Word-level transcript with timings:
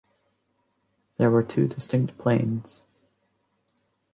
There 1.17 1.29
were 1.29 1.43
two 1.43 1.67
distinct 1.67 2.17
planes. 2.17 2.81